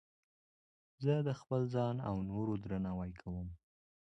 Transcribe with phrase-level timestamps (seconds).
[1.03, 3.47] زه د خپل ځان او نورو درناوی کوم.